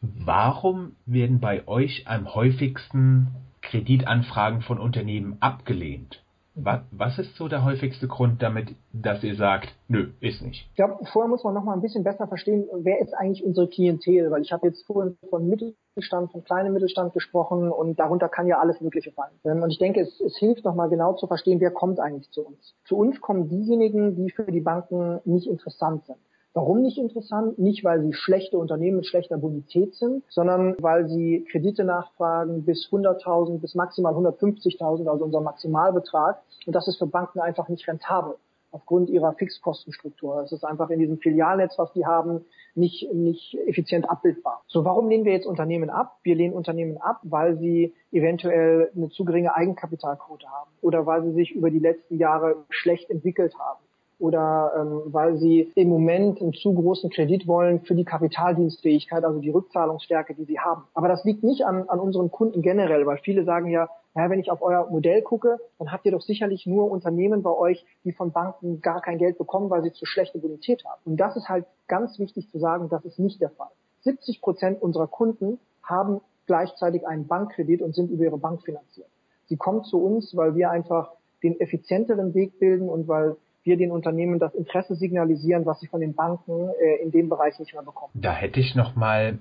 [0.00, 3.28] Warum werden bei euch am häufigsten
[3.62, 6.22] Kreditanfragen von Unternehmen abgelehnt?
[6.60, 10.66] Was, ist so der häufigste Grund damit, dass ihr sagt, nö, ist nicht?
[10.70, 13.68] Ich glaube, vorher muss man noch mal ein bisschen besser verstehen, wer ist eigentlich unsere
[13.68, 18.46] Klientel, weil ich habe jetzt vorhin von Mittelstand, von kleinem Mittelstand gesprochen und darunter kann
[18.46, 19.32] ja alles Mögliche fallen.
[19.44, 22.30] Ähm, und ich denke, es, es hilft noch mal genau zu verstehen, wer kommt eigentlich
[22.30, 22.74] zu uns.
[22.84, 26.18] Zu uns kommen diejenigen, die für die Banken nicht interessant sind.
[26.58, 27.56] Warum nicht interessant?
[27.60, 32.88] Nicht, weil sie schlechte Unternehmen mit schlechter Bonität sind, sondern weil sie Kredite nachfragen bis
[32.90, 36.42] 100.000, bis maximal 150.000, also unser Maximalbetrag.
[36.66, 38.34] Und das ist für Banken einfach nicht rentabel
[38.72, 40.42] aufgrund ihrer Fixkostenstruktur.
[40.42, 42.44] Das ist einfach in diesem Filialnetz, was die haben,
[42.74, 44.64] nicht, nicht effizient abbildbar.
[44.66, 46.18] So, warum lehnen wir jetzt Unternehmen ab?
[46.24, 51.34] Wir lehnen Unternehmen ab, weil sie eventuell eine zu geringe Eigenkapitalquote haben oder weil sie
[51.34, 53.78] sich über die letzten Jahre schlecht entwickelt haben
[54.18, 59.38] oder ähm, weil sie im Moment einen zu großen Kredit wollen für die Kapitaldienstfähigkeit, also
[59.38, 60.84] die Rückzahlungsstärke, die sie haben.
[60.94, 64.40] Aber das liegt nicht an, an unseren Kunden generell, weil viele sagen ja, ja, wenn
[64.40, 68.10] ich auf euer Modell gucke, dann habt ihr doch sicherlich nur Unternehmen bei euch, die
[68.10, 71.00] von Banken gar kein Geld bekommen, weil sie zu schlechte Bonität haben.
[71.04, 73.70] Und das ist halt ganz wichtig zu sagen, das ist nicht der Fall.
[74.00, 79.06] 70 Prozent unserer Kunden haben gleichzeitig einen Bankkredit und sind über ihre Bank finanziert.
[79.46, 83.36] Sie kommen zu uns, weil wir einfach den effizienteren Weg bilden und weil
[83.68, 87.58] wir den Unternehmen das Interesse signalisieren, was sie von den Banken äh, in dem Bereich
[87.58, 88.10] nicht mehr bekommen.
[88.14, 89.38] Da hätte ich noch mal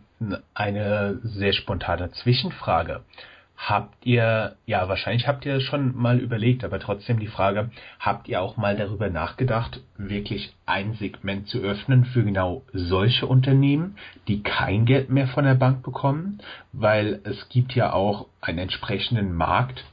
[0.53, 3.01] eine sehr spontane Zwischenfrage.
[3.57, 8.39] Habt ihr, ja, wahrscheinlich habt ihr schon mal überlegt, aber trotzdem die Frage, habt ihr
[8.39, 13.95] auch mal darüber nachgedacht, wirklich ein Segment zu öffnen für genau solche Unternehmen,
[14.27, 16.39] die kein Geld mehr von der Bank bekommen?
[16.71, 19.83] Weil es gibt ja auch einen entsprechenden Markt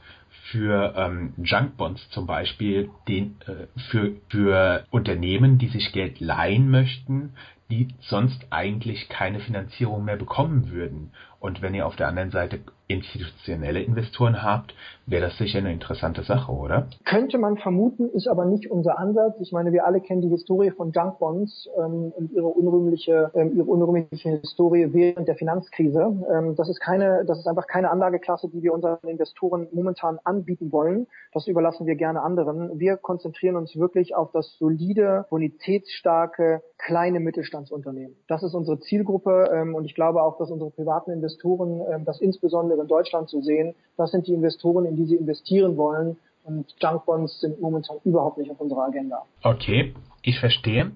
[0.51, 7.33] für ähm, Junkbonds zum Beispiel, den, äh, für, für Unternehmen, die sich Geld leihen möchten,
[7.71, 11.11] die sonst eigentlich keine Finanzierung mehr bekommen würden.
[11.39, 14.73] Und wenn ihr auf der anderen Seite institutionelle Investoren habt,
[15.07, 16.87] wäre das sicher eine interessante Sache, oder?
[17.03, 19.35] Könnte man vermuten, ist aber nicht unser Ansatz.
[19.39, 23.55] Ich meine, wir alle kennen die Historie von Junk Bonds ähm, und ihre unrühmliche, ähm,
[23.55, 26.25] ihre unrühmliche Historie während der Finanzkrise.
[26.31, 30.71] Ähm, das ist keine, das ist einfach keine Anlageklasse, die wir unseren Investoren momentan anbieten
[30.71, 31.07] wollen.
[31.33, 32.79] Das überlassen wir gerne anderen.
[32.79, 38.15] Wir konzentrieren uns wirklich auf das solide, bonitätsstarke, kleine Mittelstandsunternehmen.
[38.27, 42.21] Das ist unsere Zielgruppe ähm, und ich glaube auch, dass unsere privaten Investoren ähm, das
[42.21, 43.75] insbesondere in Deutschland zu sehen.
[43.97, 46.17] Das sind die Investoren, in die sie investieren wollen.
[46.43, 49.23] Und Junkbonds sind momentan überhaupt nicht auf unserer Agenda.
[49.43, 50.91] Okay, ich verstehe.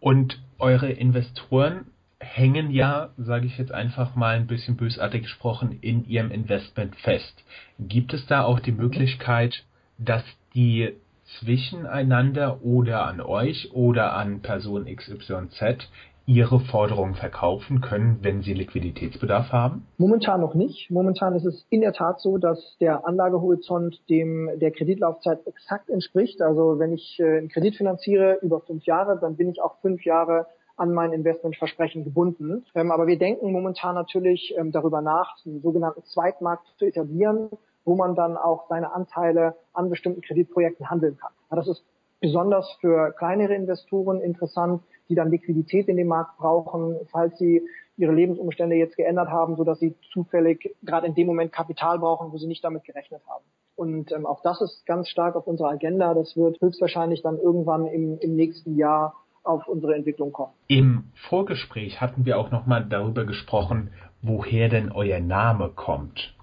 [0.00, 1.86] Und eure Investoren
[2.18, 7.44] hängen ja, sage ich jetzt einfach mal ein bisschen bösartig gesprochen, in ihrem Investment fest.
[7.78, 9.64] Gibt es da auch die Möglichkeit,
[9.98, 10.94] dass die
[11.38, 15.88] zwischeneinander oder an euch oder an Person XYZ
[16.26, 19.86] ihre Forderungen verkaufen können, wenn sie Liquiditätsbedarf haben?
[19.98, 20.90] Momentan noch nicht.
[20.90, 26.40] Momentan ist es in der Tat so, dass der Anlagehorizont dem der Kreditlaufzeit exakt entspricht.
[26.40, 30.04] Also wenn ich äh, einen Kredit finanziere über fünf Jahre, dann bin ich auch fünf
[30.04, 32.64] Jahre an mein Investmentversprechen gebunden.
[32.74, 37.50] Ähm, aber wir denken momentan natürlich ähm, darüber nach, einen sogenannten Zweitmarkt zu etablieren,
[37.84, 41.32] wo man dann auch seine Anteile an bestimmten Kreditprojekten handeln kann.
[41.50, 41.84] das ist
[42.24, 47.60] besonders für kleinere Investoren interessant, die dann Liquidität in dem Markt brauchen, falls sie
[47.98, 52.32] ihre Lebensumstände jetzt geändert haben, so dass sie zufällig gerade in dem Moment Kapital brauchen,
[52.32, 53.44] wo sie nicht damit gerechnet haben.
[53.76, 56.14] Und ähm, auch das ist ganz stark auf unserer Agenda.
[56.14, 60.52] Das wird höchstwahrscheinlich dann irgendwann im, im nächsten Jahr auf unsere Entwicklung kommen.
[60.68, 63.90] Im Vorgespräch hatten wir auch nochmal darüber gesprochen,
[64.22, 66.34] woher denn euer Name kommt.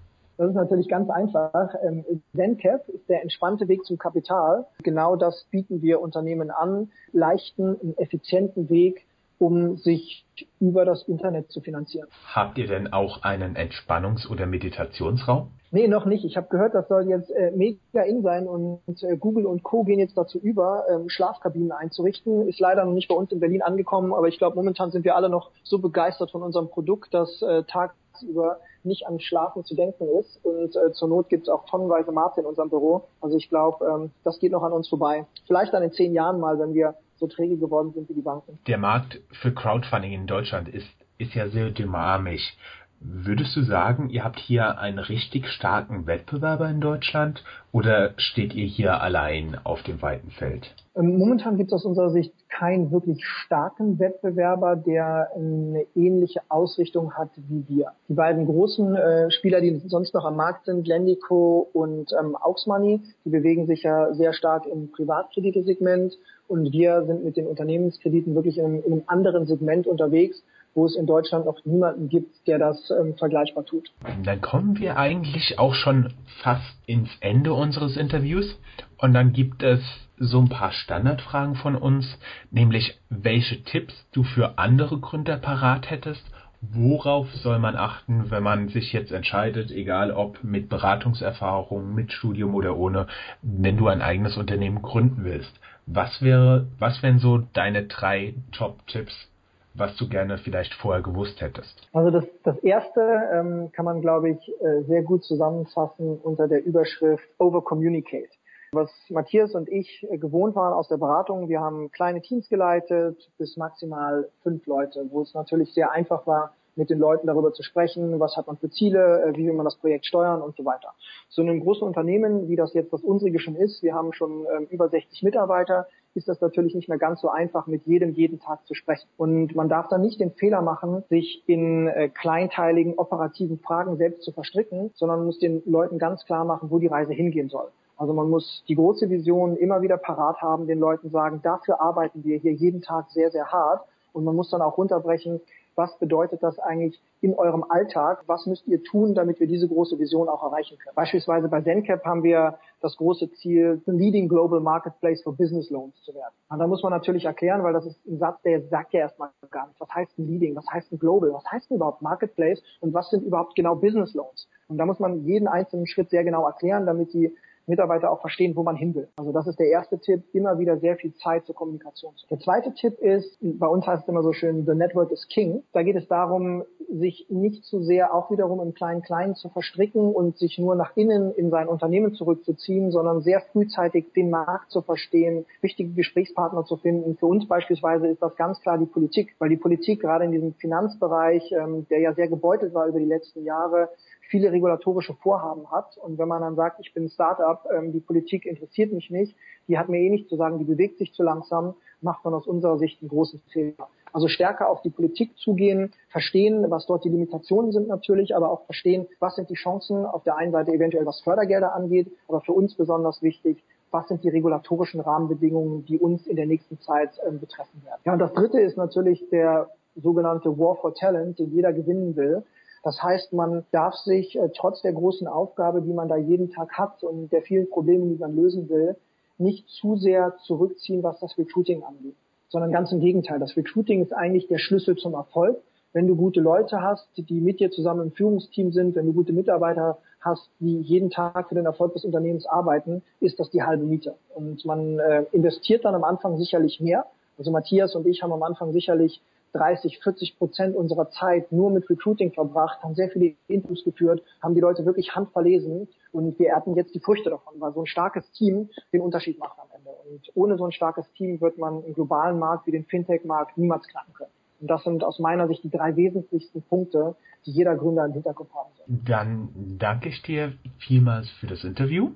[0.41, 1.75] Das ist natürlich ganz einfach.
[1.84, 2.04] Ähm,
[2.36, 4.65] ZenCap ist der entspannte Weg zum Kapital.
[4.82, 6.89] Genau das bieten wir Unternehmen an.
[7.12, 9.06] Leichten, effizienten Weg,
[9.38, 10.25] um sich
[10.60, 12.08] über das Internet zu finanzieren.
[12.25, 15.51] Habt ihr denn auch einen Entspannungs- oder Meditationsraum?
[15.69, 16.25] Nee, noch nicht.
[16.25, 19.84] Ich habe gehört, das soll jetzt äh, mega in sein und äh, Google und Co.
[19.84, 22.47] gehen jetzt dazu über, ähm, Schlafkabinen einzurichten.
[22.47, 25.15] Ist leider noch nicht bei uns in Berlin angekommen, aber ich glaube, momentan sind wir
[25.15, 30.07] alle noch so begeistert von unserem Produkt, dass äh, tagsüber nicht an Schlafen zu denken
[30.19, 30.39] ist.
[30.43, 33.03] Und äh, zur Not gibt es auch tonnenweise Mate in unserem Büro.
[33.21, 35.25] Also ich glaube, ähm, das geht noch an uns vorbei.
[35.47, 38.59] Vielleicht dann in zehn Jahren mal, wenn wir so träge geworden sind wie die Banken.
[38.67, 42.57] Der Markt für Crowdfunding in Deutschland ist, ist ja sehr dynamisch.
[43.03, 48.67] Würdest du sagen, ihr habt hier einen richtig starken Wettbewerber in Deutschland oder steht ihr
[48.67, 50.75] hier allein auf dem weiten Feld?
[50.95, 57.13] Ähm, momentan gibt es aus unserer Sicht keinen wirklich starken Wettbewerber, der eine ähnliche Ausrichtung
[57.13, 57.93] hat wie wir.
[58.07, 63.01] Die beiden großen äh, Spieler, die sonst noch am Markt sind, Lendico und ähm, Auxmoney,
[63.25, 68.59] die bewegen sich ja sehr stark im Privatkreditesegment und wir sind mit den Unternehmenskrediten wirklich
[68.59, 72.91] in, in einem anderen Segment unterwegs wo es in Deutschland noch niemanden gibt, der das
[72.91, 73.91] ähm, vergleichbar tut.
[74.23, 78.57] Dann kommen wir eigentlich auch schon fast ins Ende unseres Interviews
[78.97, 79.81] und dann gibt es
[80.17, 82.05] so ein paar Standardfragen von uns,
[82.51, 86.23] nämlich welche Tipps du für andere Gründer parat hättest
[86.62, 92.53] Worauf soll man achten, wenn man sich jetzt entscheidet, egal ob mit Beratungserfahrung, mit Studium
[92.53, 93.07] oder ohne,
[93.41, 95.60] wenn du ein eigenes Unternehmen gründen willst?
[95.88, 99.30] Was wäre, was wären so deine drei Top-Tipps,
[99.73, 101.75] was du gerne vielleicht vorher gewusst hättest?
[101.93, 103.01] Also das, das erste
[103.34, 108.29] ähm, kann man, glaube ich, äh, sehr gut zusammenfassen unter der Überschrift Over Communicate.
[108.73, 113.29] Was Matthias und ich äh, gewohnt waren aus der Beratung, wir haben kleine Teams geleitet,
[113.38, 117.63] bis maximal fünf Leute, wo es natürlich sehr einfach war, mit den Leuten darüber zu
[117.63, 120.65] sprechen, was hat man für Ziele, äh, wie will man das Projekt steuern und so
[120.65, 120.93] weiter.
[121.29, 124.45] So in einem großen Unternehmen, wie das jetzt das unsrige schon ist, wir haben schon
[124.55, 128.39] ähm, über 60 Mitarbeiter, ist das natürlich nicht mehr ganz so einfach, mit jedem jeden
[128.39, 129.08] Tag zu sprechen.
[129.17, 134.24] Und man darf dann nicht den Fehler machen, sich in äh, kleinteiligen operativen Fragen selbst
[134.24, 137.69] zu verstricken, sondern muss den Leuten ganz klar machen, wo die Reise hingehen soll.
[137.97, 142.24] Also man muss die große Vision immer wieder parat haben, den Leuten sagen, dafür arbeiten
[142.24, 143.86] wir hier jeden Tag sehr, sehr hart.
[144.12, 145.39] Und man muss dann auch runterbrechen,
[145.75, 148.23] was bedeutet das eigentlich in eurem Alltag?
[148.27, 150.95] Was müsst ihr tun, damit wir diese große Vision auch erreichen können?
[150.95, 155.95] Beispielsweise bei ZenCap haben wir das große Ziel, the leading global marketplace for business loans
[156.03, 156.34] zu werden.
[156.49, 159.29] Und da muss man natürlich erklären, weil das ist ein Satz, der sagt ja erstmal
[159.51, 159.79] gar nicht.
[159.79, 160.55] Was heißt ein leading?
[160.55, 161.31] Was heißt ein global?
[161.34, 162.62] Was heißt überhaupt marketplace?
[162.79, 164.47] Und was sind überhaupt genau business loans?
[164.67, 167.36] Und da muss man jeden einzelnen Schritt sehr genau erklären, damit die
[167.67, 169.08] Mitarbeiter auch verstehen, wo man hin will.
[169.15, 172.13] Also das ist der erste Tipp, immer wieder sehr viel Zeit zur Kommunikation.
[172.30, 175.63] Der zweite Tipp ist, bei uns heißt es immer so schön, the network is king.
[175.74, 180.38] Da geht es darum, sich nicht zu sehr auch wiederum im Kleinen-Kleinen zu verstricken und
[180.38, 185.45] sich nur nach innen in sein Unternehmen zurückzuziehen, sondern sehr frühzeitig den Markt zu verstehen,
[185.62, 187.15] wichtige Gesprächspartner zu finden.
[187.17, 190.54] Für uns beispielsweise ist das ganz klar die Politik, weil die Politik gerade in diesem
[190.56, 193.89] Finanzbereich, ähm, der ja sehr gebeutelt war über die letzten Jahre,
[194.31, 195.97] viele regulatorische Vorhaben hat.
[195.97, 199.35] Und wenn man dann sagt, ich bin Startup, ähm, die Politik interessiert mich nicht,
[199.67, 202.47] die hat mir eh nichts zu sagen, die bewegt sich zu langsam, macht man aus
[202.47, 203.87] unserer Sicht einen großen Fehler.
[204.13, 208.65] Also stärker auf die Politik zugehen, verstehen, was dort die Limitationen sind natürlich, aber auch
[208.65, 212.53] verstehen, was sind die Chancen auf der einen Seite eventuell was Fördergelder angeht, aber für
[212.53, 217.39] uns besonders wichtig, was sind die regulatorischen Rahmenbedingungen, die uns in der nächsten Zeit ähm,
[217.39, 217.99] betreffen werden.
[218.05, 222.43] Ja, und das dritte ist natürlich der sogenannte War for Talent, den jeder gewinnen will.
[222.83, 226.73] Das heißt, man darf sich äh, trotz der großen Aufgabe, die man da jeden Tag
[226.73, 228.95] hat und der vielen Probleme, die man lösen will,
[229.37, 232.15] nicht zu sehr zurückziehen, was das Recruiting angeht,
[232.49, 233.39] sondern ganz im Gegenteil.
[233.39, 235.57] Das Recruiting ist eigentlich der Schlüssel zum Erfolg.
[235.93, 239.33] Wenn du gute Leute hast, die mit dir zusammen im Führungsteam sind, wenn du gute
[239.33, 243.83] Mitarbeiter hast, die jeden Tag für den Erfolg des Unternehmens arbeiten, ist das die halbe
[243.83, 244.15] Miete.
[244.33, 247.05] Und man äh, investiert dann am Anfang sicherlich mehr.
[247.37, 249.21] Also Matthias und ich haben am Anfang sicherlich
[249.53, 254.55] 30, 40 Prozent unserer Zeit nur mit Recruiting verbracht, haben sehr viele Interviews geführt, haben
[254.55, 258.31] die Leute wirklich handverlesen und wir ernten jetzt die Früchte davon, weil so ein starkes
[258.31, 259.91] Team den Unterschied macht am Ende.
[260.09, 263.87] Und ohne so ein starkes Team wird man im globalen Markt wie den Fintech-Markt niemals
[263.87, 264.31] knacken können.
[264.61, 268.53] Und das sind aus meiner Sicht die drei wesentlichsten Punkte, die jeder Gründer im Hinterkopf
[268.53, 268.85] haben soll.
[269.05, 272.11] Dann danke ich dir vielmals für das Interview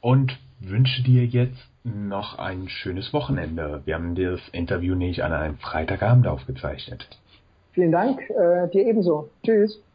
[0.00, 0.38] und
[0.70, 3.82] wünsche dir jetzt noch ein schönes Wochenende.
[3.84, 7.06] Wir haben das Interview nicht an einem Freitagabend aufgezeichnet.
[7.72, 9.28] Vielen Dank, äh, dir ebenso.
[9.44, 9.84] Tschüss.